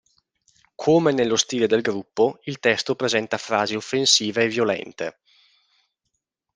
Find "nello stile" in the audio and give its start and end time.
1.13-1.67